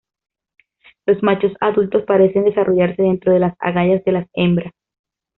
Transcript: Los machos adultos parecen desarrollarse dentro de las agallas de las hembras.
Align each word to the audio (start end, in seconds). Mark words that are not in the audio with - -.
Los 1.05 1.21
machos 1.21 1.51
adultos 1.59 2.05
parecen 2.05 2.45
desarrollarse 2.45 3.03
dentro 3.03 3.33
de 3.33 3.39
las 3.39 3.53
agallas 3.59 4.03
de 4.03 4.13
las 4.13 4.27
hembras. 4.33 4.73